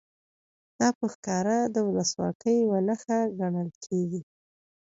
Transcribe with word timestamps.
دا 0.79 0.87
په 0.97 1.05
ښکاره 1.13 1.57
د 1.75 1.75
ولسواکۍ 1.87 2.55
یوه 2.65 2.79
نښه 2.87 3.19
ګڼل 3.39 3.69
کېږي. 3.85 4.21